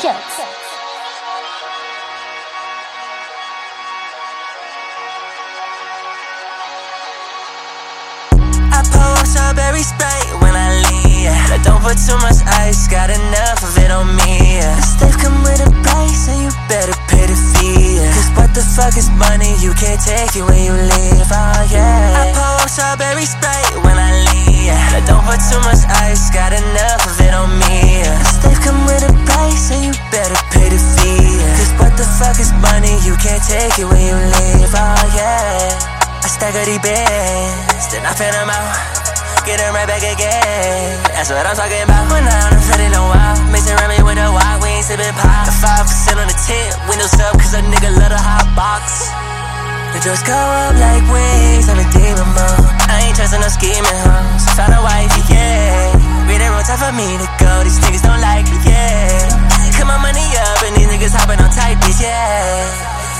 Jokes. 0.00 0.16
I 8.72 8.80
pour 8.80 9.26
strawberry 9.28 9.84
spray 9.84 10.24
when 10.40 10.56
I 10.56 10.72
leave. 10.88 11.28
I 11.28 11.60
don't 11.60 11.84
put 11.84 12.00
too 12.00 12.16
much 12.24 12.40
ice, 12.64 12.88
got 12.88 13.10
enough 13.12 13.60
of 13.60 13.76
it 13.76 13.90
on 13.90 14.16
me. 14.24 14.64
This 14.64 14.96
stuff 14.96 15.20
come 15.20 15.36
with 15.44 15.60
a 15.60 15.68
price, 15.84 16.32
and 16.32 16.48
you 16.48 16.50
better 16.64 16.96
pay 17.12 17.28
the 17.28 17.36
fee. 17.36 18.00
Cause 18.00 18.32
what 18.40 18.54
the 18.56 18.64
fuck 18.64 18.96
is 18.96 19.12
money? 19.20 19.52
You 19.60 19.76
can't 19.76 20.00
take 20.00 20.32
it 20.32 20.48
when 20.48 20.64
you 20.64 20.72
leave. 20.80 21.28
Oh 21.28 21.60
yeah. 21.68 22.24
I 22.24 22.32
pour 22.32 22.68
strawberry 22.72 23.28
spray 23.28 23.84
when 23.84 24.00
I 24.00 24.16
leave. 24.32 24.72
I 24.96 25.04
don't 25.04 25.20
put 25.28 25.44
too 25.44 25.60
much 25.60 25.84
ice, 26.08 26.32
got 26.32 26.56
enough 26.56 27.04
of 27.04 27.19
it 27.19 27.19
better 30.30 30.46
pay 30.54 30.68
the 30.70 30.78
fee. 30.78 31.42
yeah. 31.42 31.58
Cause 31.58 31.72
what 31.82 31.92
the 31.98 32.06
fuck 32.06 32.38
is 32.38 32.52
money? 32.62 32.94
You 33.02 33.14
can't 33.18 33.42
take 33.42 33.74
it 33.78 33.86
when 33.86 33.98
you 33.98 34.14
leave. 34.14 34.70
Oh 34.70 35.02
yeah. 35.18 35.98
I 36.20 36.28
up 36.40 36.64
these 36.64 36.80
bands, 36.80 37.84
then 37.92 38.00
I 38.06 38.12
fan 38.16 38.32
them 38.32 38.48
out. 38.48 38.72
Get 39.44 39.60
them 39.60 39.74
right 39.74 39.88
back 39.88 40.00
again. 40.00 40.96
That's 41.12 41.28
what 41.28 41.44
I'm 41.44 41.56
talking 41.56 41.82
about. 41.84 42.08
When 42.08 42.24
I'm 42.24 42.48
on 42.48 42.78
the 42.80 42.88
no 42.92 43.02
wild. 43.12 43.38
Mixing 43.52 43.76
me 43.76 43.98
with 44.00 44.16
the 44.16 44.28
wild, 44.30 44.58
we 44.62 44.68
ain't 44.72 44.86
sipping 44.86 45.16
pop. 45.20 45.44
The 45.44 45.52
5% 45.52 46.16
on 46.16 46.28
the 46.28 46.38
tip, 46.48 46.70
windows 46.88 47.12
up, 47.20 47.36
cause 47.36 47.52
a 47.56 47.60
nigga 47.60 47.92
love 47.92 48.12
the 48.12 48.20
hot 48.20 48.46
box. 48.56 49.10
The 49.92 50.00
doors 50.00 50.22
go 50.24 50.36
up 50.36 50.76
like 50.80 51.04
wings, 51.12 51.68
I'm 51.68 51.76
a 51.76 51.86
demon 51.92 52.30
mode. 52.32 52.64
I 52.88 53.10
ain't 53.10 53.16
trusting 53.16 53.40
no 53.40 53.48
scheming 53.52 54.00
hoes. 54.06 54.44
Found 54.56 54.72
a 54.76 54.80
wife, 54.80 55.12
yeah. 55.28 55.59
Niggas 61.30 61.44
on 61.44 61.50
tight, 61.54 61.76
bitch, 61.82 62.02
yeah. 62.02 62.66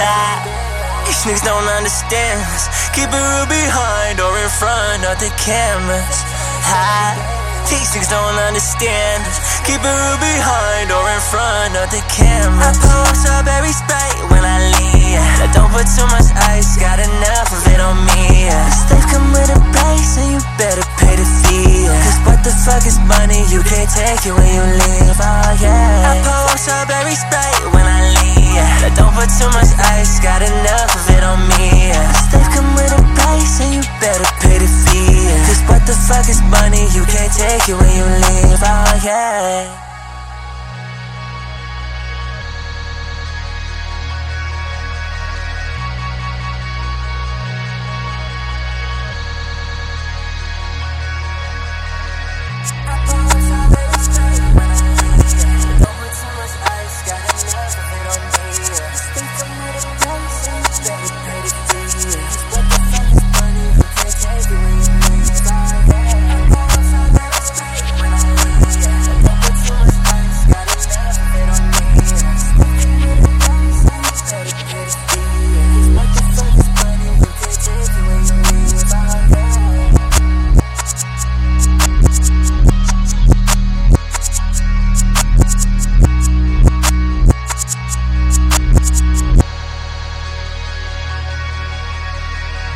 Ah. 0.00 1.06
These 1.06 1.22
niggas 1.26 1.44
don't 1.44 1.68
understand 1.78 2.40
us. 2.54 2.68
Keep 2.94 3.10
it 3.10 3.14
real 3.14 3.46
behind 3.46 4.20
or 4.20 4.30
in 4.38 4.50
front 4.58 5.02
of 5.06 5.18
the 5.18 5.30
cameras. 5.38 6.18
Hi. 6.66 7.14
These 7.66 7.94
niggas 7.94 8.10
don't 8.10 8.38
understand 8.38 9.22
us. 9.26 9.38
Keep 9.66 9.82
it 9.82 9.86
real 9.86 10.18
behind 10.22 10.90
or 10.90 11.04
in 11.10 11.22
front 11.30 11.74
of 11.78 11.90
the 11.90 12.02
cameras. 12.10 12.62
I 12.62 12.86
pour 12.86 13.10
strawberry 13.14 13.74
spray 13.74 14.12
when 14.30 14.42
I 14.42 14.58
leave. 14.78 15.18
I 15.42 15.46
don't 15.54 15.70
put 15.70 15.86
too 15.86 16.06
much 16.10 16.30
ice, 16.50 16.78
got 16.78 16.98
enough 16.98 17.50
of 17.50 17.62
it 17.70 17.80
on 17.80 17.98
me. 18.14 18.50
stuff 18.70 19.02
come 19.10 19.30
with 19.30 19.50
a 19.50 19.58
price, 19.74 20.18
and 20.18 20.38
you 20.38 20.40
better 20.58 20.82
pay 20.98 21.14
the 21.14 21.26
fee. 21.46 21.86
Cause 21.86 22.18
what 22.26 22.38
the 22.42 22.54
fuck 22.54 22.86
is 22.86 22.98
money? 23.06 23.46
You 23.50 23.62
can't 23.62 23.90
take 23.90 24.26
it 24.26 24.34
when 24.34 24.50
you 24.50 24.62
leave. 24.62 25.05
Too 29.38 29.48
much 29.52 29.68
ice, 29.92 30.18
got 30.20 30.40
enough 30.40 30.90
of 30.96 31.04
it 31.12 31.22
on 31.22 31.40
me. 31.56 31.92
yeah. 31.92 32.12
Stuff 32.28 32.46
come 32.54 32.72
with 32.74 32.92
a 32.92 33.02
price, 33.20 33.60
and 33.60 33.74
you 33.76 33.82
better 34.00 34.24
pay 34.40 34.58
the 34.58 34.68
fee. 34.68 35.28
yeah. 35.28 35.46
Cause 35.46 35.62
what 35.68 35.82
the 35.84 35.92
fuck 35.92 36.28
is 36.28 36.40
money? 36.48 36.88
You 36.96 37.04
can't 37.04 37.32
take 37.32 37.68
it 37.68 37.76
when 37.76 37.92
you 37.92 38.04
leave. 38.04 38.60
Oh 38.64 39.00
yeah. 39.04 39.95